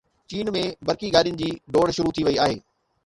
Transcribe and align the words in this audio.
چين 0.29 0.47
۾ 0.61 0.63
برقي 0.89 1.09
گاڏين 1.15 1.37
جي 1.41 1.49
ڊوڙ 1.73 1.85
شروع 1.99 2.15
ٿي 2.17 2.21
وئي 2.29 2.41
آهي 2.47 2.57